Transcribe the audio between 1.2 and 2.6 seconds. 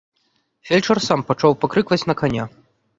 пачаў пакрыкваць на каня.